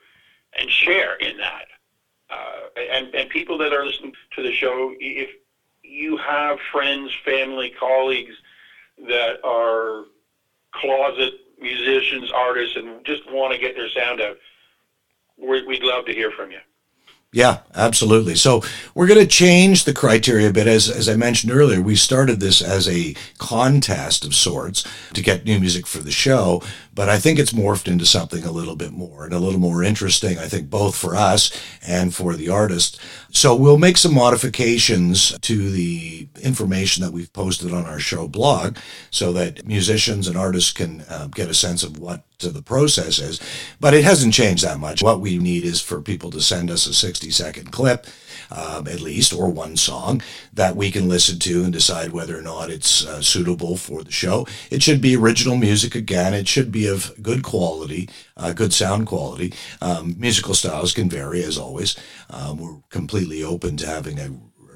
and 0.58 0.68
share 0.68 1.14
in 1.14 1.36
that. 1.38 1.66
Uh, 2.28 2.80
and, 2.92 3.14
and 3.14 3.30
people 3.30 3.56
that 3.58 3.72
are 3.72 3.84
listening 3.84 4.12
to 4.36 4.42
the 4.42 4.52
show, 4.52 4.92
if 4.98 5.30
you 5.82 6.16
have 6.16 6.56
friends, 6.72 7.10
family, 7.24 7.72
colleagues 7.78 8.34
that 9.08 9.38
are 9.44 10.04
closet 10.72 11.32
musicians, 11.60 12.30
artists, 12.32 12.76
and 12.76 13.04
just 13.04 13.22
want 13.30 13.52
to 13.52 13.58
get 13.58 13.74
their 13.76 13.88
sound 13.88 14.20
out, 14.20 14.36
we'd 15.38 15.82
love 15.82 16.04
to 16.06 16.12
hear 16.12 16.30
from 16.30 16.50
you. 16.50 16.58
Yeah, 17.32 17.58
absolutely. 17.76 18.34
So 18.34 18.60
we're 18.92 19.06
going 19.06 19.20
to 19.20 19.26
change 19.26 19.84
the 19.84 19.92
criteria 19.92 20.48
a 20.48 20.52
bit. 20.52 20.66
As, 20.66 20.90
as 20.90 21.08
I 21.08 21.14
mentioned 21.14 21.52
earlier, 21.52 21.80
we 21.80 21.94
started 21.94 22.40
this 22.40 22.60
as 22.60 22.88
a 22.88 23.14
contest 23.38 24.24
of 24.24 24.34
sorts 24.34 24.84
to 25.14 25.22
get 25.22 25.44
new 25.44 25.60
music 25.60 25.86
for 25.86 25.98
the 25.98 26.10
show, 26.10 26.60
but 26.92 27.08
I 27.08 27.20
think 27.20 27.38
it's 27.38 27.52
morphed 27.52 27.86
into 27.86 28.04
something 28.04 28.42
a 28.42 28.50
little 28.50 28.74
bit 28.74 28.90
more 28.90 29.24
and 29.24 29.32
a 29.32 29.38
little 29.38 29.60
more 29.60 29.84
interesting, 29.84 30.38
I 30.40 30.48
think, 30.48 30.70
both 30.70 30.96
for 30.96 31.14
us 31.14 31.52
and 31.86 32.12
for 32.12 32.34
the 32.34 32.48
artist. 32.48 33.00
So 33.30 33.54
we'll 33.54 33.78
make 33.78 33.96
some 33.96 34.12
modifications 34.12 35.38
to 35.38 35.70
the 35.70 36.26
information 36.42 37.04
that 37.04 37.12
we've 37.12 37.32
posted 37.32 37.72
on 37.72 37.86
our 37.86 38.00
show 38.00 38.26
blog 38.26 38.76
so 39.12 39.32
that 39.34 39.64
musicians 39.64 40.26
and 40.26 40.36
artists 40.36 40.72
can 40.72 41.02
uh, 41.08 41.28
get 41.28 41.48
a 41.48 41.54
sense 41.54 41.84
of 41.84 41.96
what 41.96 42.24
the 42.48 42.62
process 42.62 43.18
is. 43.18 43.40
But 43.78 43.94
it 43.94 44.04
hasn't 44.04 44.34
changed 44.34 44.64
that 44.64 44.78
much. 44.78 45.02
What 45.02 45.20
we 45.20 45.38
need 45.38 45.64
is 45.64 45.80
for 45.80 46.00
people 46.00 46.30
to 46.30 46.40
send 46.40 46.70
us 46.70 46.86
a 46.86 46.94
60 46.94 47.30
second 47.30 47.72
clip 47.72 48.06
um, 48.50 48.88
at 48.88 49.00
least, 49.00 49.32
or 49.32 49.48
one 49.48 49.76
song 49.76 50.22
that 50.52 50.76
we 50.76 50.90
can 50.90 51.08
listen 51.08 51.38
to 51.40 51.62
and 51.62 51.72
decide 51.72 52.12
whether 52.12 52.36
or 52.36 52.42
not 52.42 52.70
it's 52.70 53.06
uh, 53.06 53.22
suitable 53.22 53.76
for 53.76 54.02
the 54.02 54.10
show. 54.10 54.46
It 54.70 54.82
should 54.82 55.00
be 55.00 55.16
original 55.16 55.56
music 55.56 55.94
again. 55.94 56.34
It 56.34 56.48
should 56.48 56.72
be 56.72 56.86
of 56.86 57.12
good 57.22 57.42
quality, 57.42 58.08
uh, 58.36 58.52
good 58.52 58.72
sound 58.72 59.06
quality. 59.06 59.54
Um, 59.80 60.16
musical 60.18 60.54
styles 60.54 60.92
can 60.92 61.08
vary 61.08 61.44
as 61.44 61.58
always. 61.58 61.96
Um, 62.28 62.58
we're 62.58 62.80
completely 62.88 63.44
open 63.44 63.76
to 63.78 63.86
having 63.86 64.18
a 64.18 64.32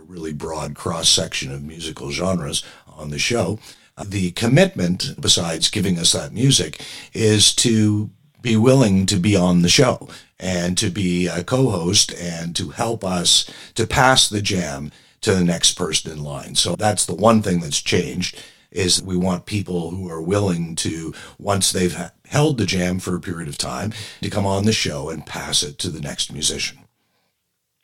really 0.06 0.32
broad 0.32 0.74
cross 0.74 1.08
section 1.08 1.52
of 1.52 1.62
musical 1.62 2.10
genres 2.10 2.62
on 2.86 3.10
the 3.10 3.18
show. 3.18 3.58
The 4.02 4.32
commitment, 4.32 5.20
besides 5.20 5.70
giving 5.70 5.98
us 5.98 6.12
that 6.12 6.32
music, 6.32 6.80
is 7.12 7.54
to 7.56 8.10
be 8.42 8.56
willing 8.56 9.06
to 9.06 9.16
be 9.16 9.36
on 9.36 9.62
the 9.62 9.68
show 9.68 10.08
and 10.38 10.76
to 10.78 10.90
be 10.90 11.28
a 11.28 11.44
co-host 11.44 12.12
and 12.12 12.54
to 12.56 12.70
help 12.70 13.04
us 13.04 13.48
to 13.74 13.86
pass 13.86 14.28
the 14.28 14.42
jam 14.42 14.90
to 15.20 15.32
the 15.34 15.44
next 15.44 15.72
person 15.74 16.12
in 16.12 16.22
line. 16.22 16.54
So 16.54 16.76
that's 16.76 17.06
the 17.06 17.14
one 17.14 17.40
thing 17.40 17.60
that's 17.60 17.80
changed 17.80 18.42
is 18.70 19.02
we 19.02 19.16
want 19.16 19.46
people 19.46 19.90
who 19.90 20.10
are 20.10 20.20
willing 20.20 20.74
to, 20.74 21.14
once 21.38 21.70
they've 21.70 21.96
held 22.26 22.58
the 22.58 22.66
jam 22.66 22.98
for 22.98 23.14
a 23.14 23.20
period 23.20 23.48
of 23.48 23.56
time, 23.56 23.92
to 24.20 24.28
come 24.28 24.44
on 24.44 24.64
the 24.64 24.72
show 24.72 25.08
and 25.08 25.24
pass 25.24 25.62
it 25.62 25.78
to 25.78 25.88
the 25.88 26.00
next 26.00 26.32
musician. 26.32 26.78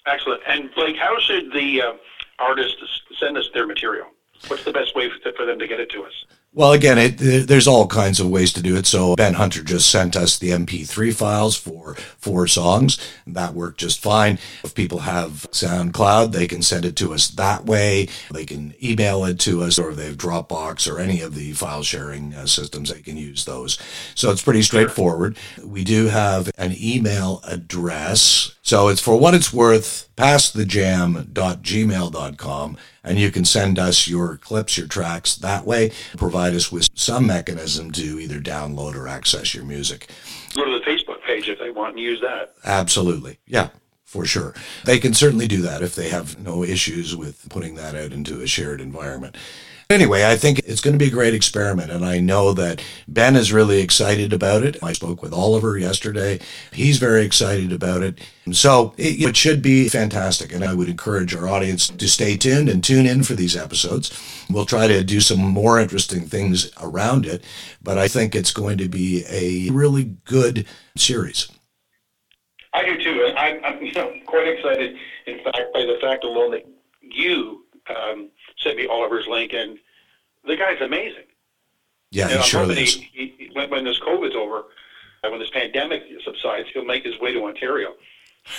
Excellent. 0.07 0.43
And 0.47 0.71
Blake, 0.75 0.97
how 0.97 1.19
should 1.21 1.53
the 1.53 1.81
uh, 1.81 1.93
artists 2.41 3.03
send 3.19 3.39
us 3.39 3.49
their 3.55 3.67
material? 3.67 4.09
What's 4.49 4.65
the 4.65 4.73
best 4.73 4.95
way 4.97 5.11
for 5.37 5.47
them 5.47 5.59
to 5.59 5.67
get 5.67 5.81
it 5.81 5.91
to 5.91 6.03
us? 6.05 6.25
Well, 6.53 6.73
again, 6.73 6.99
it, 6.99 7.47
there's 7.47 7.69
all 7.69 7.87
kinds 7.87 8.19
of 8.19 8.29
ways 8.29 8.53
to 8.55 8.63
do 8.63 8.75
it. 8.75 8.85
So 8.85 9.15
Ben 9.15 9.35
Hunter 9.35 9.63
just 9.63 9.89
sent 9.89 10.17
us 10.17 10.37
the 10.37 10.51
MP3 10.51 11.15
files 11.15 11.55
for 11.55 11.95
four 12.19 12.49
songs. 12.49 12.99
That 13.25 13.55
worked 13.55 13.79
just 13.79 14.03
fine. 14.03 14.41
If 14.65 14.75
people 14.75 15.01
have 15.01 15.47
SoundCloud, 15.53 16.33
they 16.33 16.49
can 16.49 16.63
send 16.63 16.85
it 16.85 16.97
to 16.97 17.15
us 17.15 17.29
that 17.29 17.67
way. 17.67 18.09
They 18.33 18.45
can 18.45 18.75
email 18.83 19.25
it 19.25 19.39
to 19.41 19.63
us, 19.63 19.79
or 19.79 19.95
they 19.95 20.07
have 20.07 20.17
Dropbox 20.17 20.93
or 20.93 20.99
any 20.99 21.21
of 21.21 21.37
the 21.37 21.53
file 21.53 21.85
sharing 21.85 22.35
uh, 22.35 22.47
systems, 22.47 22.93
they 22.93 23.01
can 23.01 23.17
use 23.17 23.45
those. 23.45 23.79
So 24.17 24.33
it's 24.33 24.43
pretty 24.43 24.63
straightforward. 24.63 25.37
We 25.65 25.85
do 25.85 26.07
have 26.07 26.51
an 26.59 26.75
email 26.77 27.43
address 27.47 28.57
So 28.63 28.89
it's 28.89 29.01
for 29.01 29.19
what 29.19 29.35
it's 29.35 29.53
worth, 29.53 30.09
passthejam.gmail.com. 30.21 32.77
And 33.03 33.19
you 33.19 33.31
can 33.31 33.47
send 33.47 33.79
us 33.79 34.07
your 34.07 34.37
clips, 34.37 34.77
your 34.77 34.87
tracks 34.87 35.35
that 35.37 35.65
way. 35.65 35.91
Provide 36.19 36.53
us 36.55 36.71
with 36.71 36.91
some 36.95 37.27
mechanism 37.27 37.91
to 37.93 38.21
either 38.21 38.41
download 38.41 38.95
or 38.95 39.09
access 39.09 39.55
your 39.55 39.65
music. 39.65 40.11
Go 40.55 40.65
to 40.65 40.79
the 40.79 40.85
Facebook 40.85 41.23
page 41.23 41.49
if 41.49 41.59
they 41.59 41.71
want 41.71 41.97
to 41.97 42.03
use 42.03 42.21
that. 42.21 42.53
Absolutely. 42.65 43.39
Yeah 43.47 43.71
for 44.11 44.27
sure. 44.27 44.53
They 44.85 44.99
can 44.99 45.15
certainly 45.15 45.47
do 45.47 45.63
that 45.63 45.83
if 45.83 45.95
they 45.95 46.09
have 46.09 46.41
no 46.41 46.65
issues 46.65 47.15
with 47.15 47.49
putting 47.49 47.77
that 47.77 47.95
out 47.95 48.13
into 48.13 48.41
a 48.41 48.47
shared 48.49 48.81
environment. 48.81 49.37
Anyway, 49.91 50.25
I 50.25 50.37
think 50.37 50.61
it's 50.61 50.81
going 50.81 50.95
to 50.95 51.05
be 51.05 51.09
a 51.09 51.13
great 51.13 51.35
experiment, 51.35 51.91
and 51.91 52.05
I 52.05 52.21
know 52.21 52.53
that 52.53 52.81
Ben 53.09 53.35
is 53.35 53.53
really 53.53 53.81
excited 53.81 54.33
about 54.33 54.63
it. 54.63 54.81
I 54.85 54.93
spoke 54.93 55.21
with 55.21 55.33
Oliver 55.33 55.77
yesterday. 55.77 56.39
He's 56.73 56.99
very 56.99 57.25
excited 57.25 57.73
about 57.73 58.05
it. 58.05 58.21
So 58.53 58.95
it, 58.97 59.21
it 59.21 59.37
should 59.37 59.63
be 59.63 59.89
fantastic, 59.89 60.53
and 60.53 60.63
I 60.63 60.75
would 60.75 60.89
encourage 60.89 61.35
our 61.35 61.49
audience 61.49 61.89
to 61.89 62.07
stay 62.07 62.37
tuned 62.37 62.69
and 62.69 62.85
tune 62.85 63.05
in 63.05 63.25
for 63.25 63.35
these 63.35 63.57
episodes. 63.57 64.17
We'll 64.49 64.65
try 64.65 64.87
to 64.87 65.03
do 65.03 65.21
some 65.21 65.41
more 65.41 65.81
interesting 65.81 66.21
things 66.21 66.71
around 66.81 67.27
it, 67.27 67.43
but 67.83 67.99
I 67.99 68.07
think 68.07 68.37
it's 68.37 68.53
going 68.53 68.79
to 68.79 68.89
be 68.89 69.25
a 69.29 69.73
really 69.73 70.05
good 70.25 70.69
series. 70.97 71.51
I 72.73 72.85
do 72.85 72.97
too, 73.03 73.33
I, 73.37 73.55
know, 73.97 74.15
quite 74.25 74.47
excited. 74.47 74.95
In 75.27 75.43
fact, 75.43 75.75
by 75.75 75.81
the 75.81 75.99
fact 76.01 76.23
alone 76.23 76.53
that 76.53 76.65
you 77.03 77.65
um, 77.89 78.31
sent 78.61 78.77
me 78.77 78.87
Oliver's 78.87 79.27
link, 79.27 79.53
and 79.53 79.79
the 80.47 80.57
guy's 80.57 80.81
amazing. 80.81 81.25
Yeah, 82.11 82.25
and 82.25 82.33
he 82.33 82.39
I'm 82.39 82.45
sure 82.45 82.71
is. 82.71 82.95
He, 82.95 83.35
he, 83.39 83.51
when, 83.53 83.71
when 83.71 83.85
this 83.85 84.01
COVID's 84.01 84.35
over, 84.35 84.65
and 85.23 85.33
when 85.33 85.41
this 85.41 85.51
pandemic 85.51 86.03
subsides, 86.25 86.69
he'll 86.73 86.85
make 86.85 87.05
his 87.05 87.19
way 87.21 87.33
to 87.33 87.45
Ontario. 87.45 87.95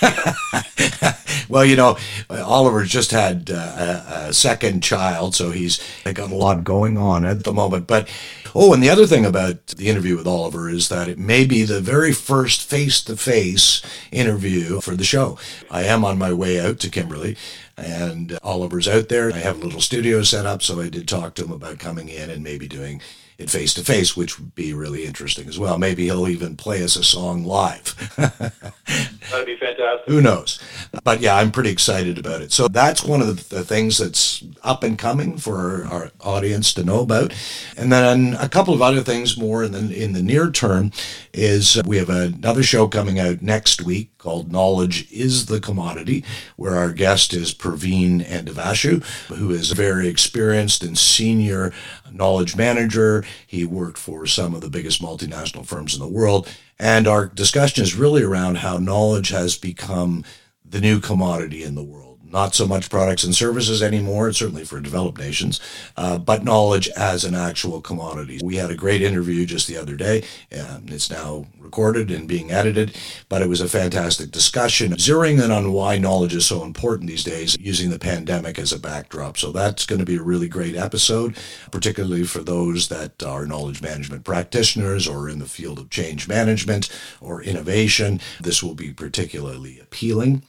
well, 1.48 1.64
you 1.64 1.76
know, 1.76 1.96
Oliver's 2.30 2.90
just 2.90 3.10
had 3.10 3.50
uh, 3.50 3.54
a, 3.54 4.28
a, 4.28 4.32
second 4.32 4.82
child, 4.82 5.34
so 5.34 5.50
he's 5.50 5.82
got 6.04 6.30
a 6.30 6.34
lot 6.34 6.64
going 6.64 6.96
on 6.96 7.24
at 7.24 7.44
the 7.44 7.52
moment. 7.52 7.86
But 7.86 8.08
oh, 8.54 8.72
and 8.72 8.82
the 8.82 8.90
other 8.90 9.06
thing 9.06 9.24
about 9.24 9.66
the 9.68 9.88
interview 9.88 10.16
with 10.16 10.26
Oliver 10.26 10.68
is 10.68 10.88
that 10.88 11.08
it 11.08 11.18
may 11.18 11.44
be 11.44 11.62
the 11.62 11.80
very 11.80 12.12
first 12.12 12.68
face-to-face 12.68 13.82
interview 14.10 14.80
for 14.80 14.96
the 14.96 15.04
show. 15.04 15.38
I 15.70 15.84
am 15.84 16.04
on 16.04 16.18
my 16.18 16.32
way 16.32 16.60
out 16.60 16.78
to 16.80 16.90
Kimberley, 16.90 17.36
and 17.76 18.38
Oliver's 18.42 18.88
out 18.88 19.08
there. 19.08 19.32
I 19.32 19.38
have 19.38 19.60
a 19.60 19.64
little 19.64 19.80
studio 19.80 20.22
set 20.22 20.46
up, 20.46 20.62
so 20.62 20.80
I 20.80 20.88
did 20.88 21.08
talk 21.08 21.34
to 21.34 21.44
him 21.44 21.52
about 21.52 21.78
coming 21.78 22.08
in 22.08 22.30
and 22.30 22.42
maybe 22.42 22.68
doing 22.68 23.00
it 23.42 23.50
face 23.50 23.74
to 23.74 23.84
face, 23.84 24.16
which 24.16 24.38
would 24.38 24.54
be 24.54 24.72
really 24.72 25.04
interesting 25.04 25.48
as 25.48 25.58
well. 25.58 25.78
Maybe 25.78 26.04
he'll 26.04 26.28
even 26.28 26.56
play 26.56 26.82
us 26.82 26.96
a 26.96 27.04
song 27.04 27.44
live. 27.44 27.94
That'd 28.16 29.46
be 29.46 29.56
fantastic. 29.56 30.06
Who 30.06 30.20
knows? 30.20 30.60
But 31.04 31.20
yeah, 31.20 31.36
I'm 31.36 31.50
pretty 31.50 31.70
excited 31.70 32.18
about 32.18 32.42
it. 32.42 32.52
So 32.52 32.68
that's 32.68 33.04
one 33.04 33.20
of 33.20 33.48
the 33.48 33.64
things 33.64 33.98
that's 33.98 34.44
up 34.62 34.82
and 34.82 34.98
coming 34.98 35.36
for 35.36 35.84
our 35.86 36.10
audience 36.20 36.72
to 36.74 36.84
know 36.84 37.00
about. 37.00 37.34
And 37.76 37.92
then 37.92 38.36
a 38.38 38.48
couple 38.48 38.74
of 38.74 38.82
other 38.82 39.02
things 39.02 39.36
more 39.36 39.64
in 39.64 39.72
the 39.72 40.02
in 40.02 40.12
the 40.12 40.22
near 40.22 40.50
term 40.50 40.92
is 41.32 41.80
we 41.84 41.96
have 41.98 42.10
another 42.10 42.62
show 42.62 42.88
coming 42.88 43.18
out 43.18 43.42
next 43.42 43.82
week 43.82 44.11
called 44.22 44.52
Knowledge 44.52 45.10
is 45.10 45.46
the 45.46 45.60
Commodity, 45.60 46.24
where 46.56 46.76
our 46.76 46.92
guest 46.92 47.34
is 47.34 47.52
Praveen 47.52 48.24
Andavashu, 48.24 49.02
who 49.26 49.50
is 49.50 49.72
a 49.72 49.74
very 49.74 50.06
experienced 50.06 50.84
and 50.84 50.96
senior 50.96 51.72
knowledge 52.10 52.54
manager. 52.54 53.24
He 53.44 53.64
worked 53.64 53.98
for 53.98 54.26
some 54.26 54.54
of 54.54 54.60
the 54.60 54.70
biggest 54.70 55.02
multinational 55.02 55.66
firms 55.66 55.94
in 55.94 56.00
the 56.00 56.06
world. 56.06 56.48
And 56.78 57.08
our 57.08 57.26
discussion 57.26 57.82
is 57.82 57.96
really 57.96 58.22
around 58.22 58.58
how 58.58 58.76
knowledge 58.76 59.30
has 59.30 59.56
become 59.56 60.24
the 60.64 60.80
new 60.80 61.00
commodity 61.00 61.64
in 61.64 61.74
the 61.74 61.82
world 61.82 62.11
not 62.32 62.54
so 62.54 62.66
much 62.66 62.90
products 62.90 63.24
and 63.24 63.34
services 63.34 63.82
anymore, 63.82 64.32
certainly 64.32 64.64
for 64.64 64.80
developed 64.80 65.18
nations, 65.18 65.60
uh, 65.96 66.18
but 66.18 66.44
knowledge 66.44 66.88
as 66.96 67.24
an 67.24 67.34
actual 67.34 67.80
commodity. 67.80 68.40
We 68.42 68.56
had 68.56 68.70
a 68.70 68.74
great 68.74 69.02
interview 69.02 69.44
just 69.46 69.68
the 69.68 69.76
other 69.76 69.96
day. 69.96 70.24
and 70.50 70.90
it's 70.90 71.10
now 71.10 71.46
recorded 71.58 72.10
and 72.10 72.28
being 72.28 72.50
edited, 72.50 72.96
but 73.28 73.42
it 73.42 73.48
was 73.48 73.60
a 73.60 73.68
fantastic 73.68 74.30
discussion, 74.30 74.92
zeroing 74.92 75.42
in 75.42 75.50
on 75.50 75.72
why 75.72 75.98
knowledge 75.98 76.34
is 76.34 76.46
so 76.46 76.62
important 76.64 77.08
these 77.08 77.24
days, 77.24 77.56
using 77.58 77.90
the 77.90 77.98
pandemic 77.98 78.58
as 78.58 78.72
a 78.72 78.78
backdrop. 78.78 79.38
So 79.38 79.52
that's 79.52 79.86
going 79.86 79.98
to 79.98 80.04
be 80.04 80.16
a 80.16 80.22
really 80.22 80.48
great 80.48 80.76
episode, 80.76 81.36
particularly 81.70 82.24
for 82.24 82.40
those 82.40 82.88
that 82.88 83.22
are 83.22 83.46
knowledge 83.46 83.80
management 83.80 84.24
practitioners 84.24 85.08
or 85.08 85.28
in 85.28 85.38
the 85.38 85.46
field 85.46 85.78
of 85.78 85.90
change 85.90 86.28
management 86.28 86.88
or 87.20 87.42
innovation. 87.42 88.20
This 88.40 88.62
will 88.62 88.74
be 88.74 88.92
particularly 88.92 89.78
appealing. 89.80 90.42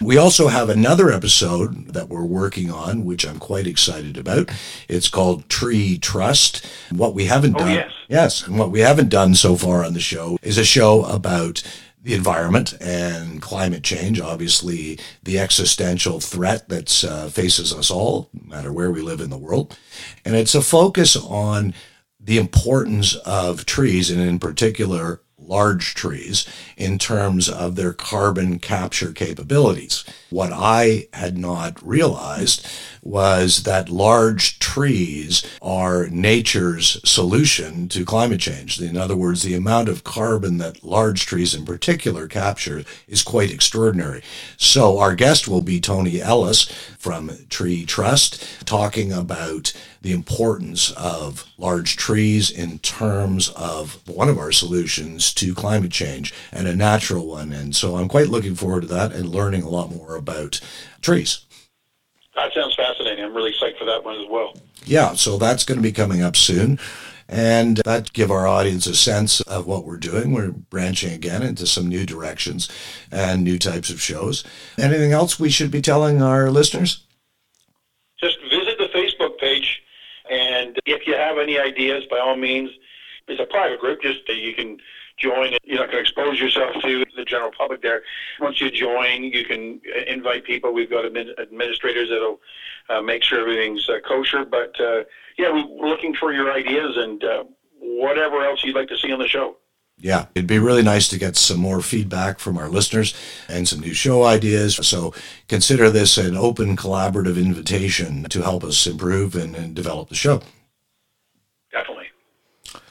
We 0.00 0.16
also 0.16 0.48
have 0.48 0.68
another 0.68 1.10
episode 1.10 1.88
that 1.88 2.08
we're 2.08 2.24
working 2.24 2.70
on, 2.70 3.04
which 3.04 3.26
I'm 3.26 3.38
quite 3.38 3.66
excited 3.66 4.16
about. 4.16 4.50
It's 4.88 5.08
called 5.08 5.48
Tree 5.48 5.98
Trust. 5.98 6.64
What 6.90 7.14
we 7.14 7.24
haven't 7.24 7.56
oh, 7.56 7.58
done, 7.58 7.74
yes. 7.74 7.92
yes, 8.08 8.46
and 8.46 8.58
what 8.58 8.70
we 8.70 8.80
haven't 8.80 9.08
done 9.08 9.34
so 9.34 9.56
far 9.56 9.84
on 9.84 9.94
the 9.94 10.00
show 10.00 10.38
is 10.40 10.56
a 10.56 10.64
show 10.64 11.04
about 11.04 11.62
the 12.00 12.14
environment 12.14 12.74
and 12.80 13.42
climate 13.42 13.82
change, 13.82 14.20
obviously 14.20 15.00
the 15.24 15.38
existential 15.38 16.20
threat 16.20 16.68
that 16.68 17.04
uh, 17.04 17.28
faces 17.28 17.74
us 17.74 17.90
all, 17.90 18.30
no 18.32 18.48
matter 18.48 18.72
where 18.72 18.92
we 18.92 19.02
live 19.02 19.20
in 19.20 19.30
the 19.30 19.36
world. 19.36 19.76
And 20.24 20.36
it's 20.36 20.54
a 20.54 20.62
focus 20.62 21.16
on 21.16 21.74
the 22.20 22.38
importance 22.38 23.16
of 23.16 23.66
trees, 23.66 24.10
and 24.10 24.20
in 24.20 24.38
particular, 24.38 25.22
large 25.38 25.94
trees 25.94 26.46
in 26.76 26.98
terms 26.98 27.48
of 27.48 27.74
their 27.74 27.92
carbon 27.92 28.58
capture 28.58 29.12
capabilities. 29.12 30.04
What 30.30 30.52
I 30.52 31.08
had 31.12 31.38
not 31.38 31.84
realized 31.86 32.66
was 33.02 33.62
that 33.64 33.88
large 33.88 34.58
trees 34.58 35.44
are 35.62 36.08
nature's 36.08 37.00
solution 37.08 37.88
to 37.88 38.04
climate 38.04 38.40
change. 38.40 38.80
In 38.80 38.96
other 38.96 39.16
words, 39.16 39.42
the 39.42 39.54
amount 39.54 39.88
of 39.88 40.04
carbon 40.04 40.58
that 40.58 40.84
large 40.84 41.26
trees 41.26 41.54
in 41.54 41.64
particular 41.64 42.26
capture 42.26 42.84
is 43.06 43.22
quite 43.22 43.50
extraordinary. 43.50 44.22
So 44.56 44.98
our 44.98 45.14
guest 45.14 45.48
will 45.48 45.62
be 45.62 45.80
Tony 45.80 46.20
Ellis 46.20 46.64
from 46.98 47.30
Tree 47.48 47.84
Trust 47.84 48.66
talking 48.66 49.12
about 49.12 49.72
the 50.02 50.12
importance 50.12 50.92
of 50.92 51.44
large 51.58 51.96
trees 51.96 52.50
in 52.50 52.78
terms 52.78 53.48
of 53.50 54.06
one 54.06 54.28
of 54.28 54.38
our 54.38 54.52
solutions 54.52 55.34
to 55.34 55.54
climate 55.54 55.90
change 55.90 56.32
and 56.52 56.68
a 56.68 56.76
natural 56.76 57.26
one. 57.26 57.52
And 57.52 57.74
so 57.74 57.96
I'm 57.96 58.08
quite 58.08 58.28
looking 58.28 58.54
forward 58.54 58.82
to 58.82 58.86
that 58.88 59.12
and 59.12 59.28
learning 59.28 59.62
a 59.62 59.68
lot 59.68 59.94
more 59.94 60.14
about 60.14 60.60
trees. 61.00 61.44
That 62.38 62.52
sounds 62.54 62.76
fascinating. 62.76 63.24
I'm 63.24 63.34
really 63.34 63.52
psyched 63.60 63.78
for 63.78 63.84
that 63.86 64.04
one 64.04 64.14
as 64.14 64.26
well. 64.30 64.54
Yeah, 64.84 65.14
so 65.14 65.38
that's 65.38 65.64
going 65.64 65.78
to 65.78 65.82
be 65.82 65.90
coming 65.90 66.22
up 66.22 66.36
soon. 66.36 66.78
And 67.28 67.78
that 67.84 68.12
give 68.12 68.30
our 68.30 68.46
audience 68.46 68.86
a 68.86 68.94
sense 68.94 69.40
of 69.42 69.66
what 69.66 69.84
we're 69.84 69.98
doing. 69.98 70.32
We're 70.32 70.52
branching 70.52 71.12
again 71.12 71.42
into 71.42 71.66
some 71.66 71.88
new 71.88 72.06
directions 72.06 72.70
and 73.10 73.42
new 73.42 73.58
types 73.58 73.90
of 73.90 74.00
shows. 74.00 74.44
Anything 74.78 75.12
else 75.12 75.38
we 75.38 75.50
should 75.50 75.72
be 75.72 75.82
telling 75.82 76.22
our 76.22 76.48
listeners? 76.48 77.04
Just 78.20 78.38
visit 78.50 78.78
the 78.78 78.88
Facebook 78.94 79.36
page, 79.38 79.82
and 80.30 80.78
if 80.86 81.06
you 81.06 81.14
have 81.14 81.38
any 81.38 81.58
ideas, 81.58 82.04
by 82.10 82.18
all 82.18 82.36
means, 82.36 82.70
it's 83.26 83.40
a 83.40 83.46
private 83.46 83.80
group. 83.80 84.00
Just 84.00 84.26
you 84.28 84.54
can 84.54 84.78
join. 85.18 85.52
You're 85.64 85.80
not 85.80 85.90
going 85.90 85.96
to 85.96 86.00
expose 86.00 86.40
yourself 86.40 86.74
to 86.82 87.04
the 87.16 87.24
general 87.24 87.50
public 87.56 87.82
there. 87.82 88.02
Once 88.40 88.60
you 88.60 88.70
join, 88.70 89.24
you 89.24 89.44
can 89.44 89.80
invite 90.06 90.44
people. 90.44 90.72
We've 90.72 90.90
got 90.90 91.04
administrators 91.04 92.08
that'll 92.08 92.40
uh, 92.88 93.02
make 93.02 93.22
sure 93.22 93.40
everything's 93.40 93.88
uh, 93.88 93.98
kosher. 94.06 94.44
But 94.44 94.78
uh, 94.80 95.04
yeah, 95.36 95.50
we're 95.52 95.88
looking 95.88 96.14
for 96.14 96.32
your 96.32 96.52
ideas 96.52 96.96
and 96.96 97.22
uh, 97.24 97.44
whatever 97.80 98.44
else 98.44 98.64
you'd 98.64 98.76
like 98.76 98.88
to 98.88 98.96
see 98.96 99.12
on 99.12 99.18
the 99.18 99.28
show. 99.28 99.56
Yeah, 100.00 100.26
it'd 100.34 100.46
be 100.46 100.60
really 100.60 100.84
nice 100.84 101.08
to 101.08 101.18
get 101.18 101.36
some 101.36 101.58
more 101.58 101.80
feedback 101.80 102.38
from 102.38 102.56
our 102.56 102.68
listeners 102.68 103.14
and 103.48 103.66
some 103.66 103.80
new 103.80 103.92
show 103.92 104.22
ideas. 104.22 104.76
So 104.86 105.12
consider 105.48 105.90
this 105.90 106.16
an 106.16 106.36
open 106.36 106.76
collaborative 106.76 107.36
invitation 107.36 108.22
to 108.24 108.42
help 108.42 108.62
us 108.62 108.86
improve 108.86 109.34
and, 109.34 109.56
and 109.56 109.74
develop 109.74 110.08
the 110.08 110.14
show. 110.14 110.40
Definitely. 111.72 112.06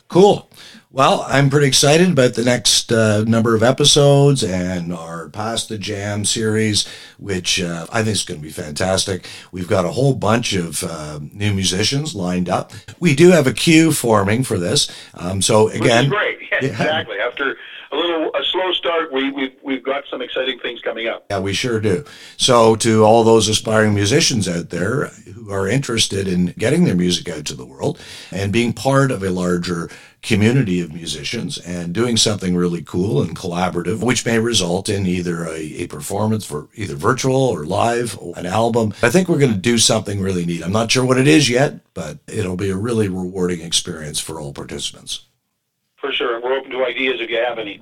Cool. 0.09 0.49
Well, 0.89 1.25
I'm 1.27 1.49
pretty 1.49 1.67
excited 1.67 2.11
about 2.11 2.35
the 2.35 2.45
next 2.45 2.93
uh, 2.93 3.25
number 3.25 3.55
of 3.55 3.61
episodes 3.61 4.41
and 4.41 4.93
our 4.93 5.27
Pass 5.27 5.67
the 5.67 5.77
Jam 5.77 6.23
series, 6.23 6.87
which 7.19 7.61
uh, 7.61 7.87
I 7.91 8.03
think 8.03 8.15
is 8.15 8.23
going 8.23 8.39
to 8.39 8.43
be 8.43 8.53
fantastic. 8.53 9.27
We've 9.51 9.67
got 9.67 9.83
a 9.83 9.91
whole 9.91 10.13
bunch 10.15 10.53
of 10.53 10.85
uh, 10.85 11.19
new 11.33 11.53
musicians 11.53 12.15
lined 12.15 12.47
up. 12.47 12.71
We 13.01 13.15
do 13.15 13.31
have 13.31 13.47
a 13.47 13.53
queue 13.53 13.91
forming 13.91 14.43
for 14.43 14.57
this. 14.57 14.89
Um, 15.13 15.41
so 15.41 15.67
again, 15.69 16.09
great. 16.09 16.37
Yeah, 16.49 16.69
exactly. 16.69 17.17
After 17.19 17.57
a 17.91 17.95
little 17.95 18.31
a 18.35 18.43
slow 18.43 18.71
start. 18.73 19.11
We 19.11 19.31
we've 19.31 19.55
we've 19.63 19.83
got 19.83 20.03
some 20.09 20.21
exciting 20.21 20.59
things 20.59 20.81
coming 20.81 21.07
up. 21.07 21.25
Yeah, 21.29 21.39
we 21.39 21.53
sure 21.53 21.79
do. 21.79 22.05
So, 22.37 22.75
to 22.77 23.03
all 23.03 23.23
those 23.23 23.47
aspiring 23.47 23.93
musicians 23.93 24.47
out 24.47 24.69
there 24.69 25.07
who 25.07 25.51
are 25.51 25.67
interested 25.67 26.27
in 26.27 26.47
getting 26.57 26.83
their 26.83 26.95
music 26.95 27.29
out 27.29 27.45
to 27.45 27.55
the 27.55 27.65
world 27.65 27.99
and 28.31 28.51
being 28.51 28.73
part 28.73 29.11
of 29.11 29.23
a 29.23 29.29
larger 29.29 29.89
community 30.21 30.81
of 30.81 30.91
musicians 30.91 31.57
and 31.59 31.93
doing 31.93 32.17
something 32.17 32.55
really 32.55 32.81
cool 32.81 33.21
and 33.21 33.35
collaborative, 33.35 34.03
which 34.03 34.25
may 34.25 34.39
result 34.39 34.89
in 34.89 35.05
either 35.05 35.45
a, 35.45 35.57
a 35.83 35.87
performance 35.87 36.43
for 36.43 36.67
either 36.75 36.95
virtual 36.95 37.35
or 37.35 37.65
live, 37.65 38.17
or 38.19 38.37
an 38.37 38.45
album. 38.45 38.93
I 39.01 39.09
think 39.09 39.29
we're 39.29 39.39
going 39.39 39.53
to 39.53 39.57
do 39.57 39.77
something 39.77 40.19
really 40.19 40.45
neat. 40.45 40.63
I'm 40.63 40.71
not 40.71 40.91
sure 40.91 41.05
what 41.05 41.17
it 41.17 41.27
is 41.27 41.49
yet, 41.49 41.79
but 41.93 42.17
it'll 42.27 42.57
be 42.57 42.69
a 42.69 42.75
really 42.75 43.07
rewarding 43.07 43.61
experience 43.61 44.19
for 44.19 44.39
all 44.39 44.53
participants. 44.53 45.27
For 46.67 46.73
sure. 46.73 46.79
We're 46.79 46.85
open 46.85 46.95
to 46.95 47.01
ideas 47.01 47.21
if 47.21 47.29
you 47.29 47.37
have 47.37 47.59
any. 47.59 47.81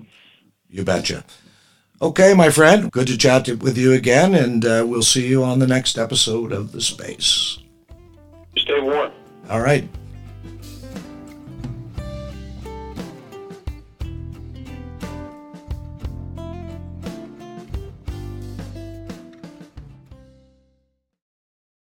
You 0.69 0.83
betcha. 0.83 1.23
Okay, 2.01 2.33
my 2.33 2.49
friend, 2.49 2.91
good 2.91 3.07
to 3.07 3.17
chat 3.17 3.47
with 3.47 3.77
you 3.77 3.93
again, 3.93 4.35
and 4.35 4.65
uh, 4.65 4.83
we'll 4.87 5.01
see 5.01 5.27
you 5.27 5.43
on 5.43 5.59
the 5.59 5.67
next 5.67 5.97
episode 5.97 6.51
of 6.51 6.71
The 6.71 6.81
Space. 6.81 7.59
Stay 8.57 8.79
warm. 8.81 9.11
All 9.49 9.61
right. 9.61 9.87